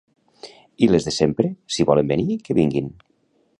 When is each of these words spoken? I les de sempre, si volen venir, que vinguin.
I 0.85 0.89
les 0.91 1.05
de 1.09 1.13
sempre, 1.17 1.51
si 1.77 1.87
volen 1.91 2.11
venir, 2.15 2.41
que 2.47 2.59
vinguin. 2.63 2.93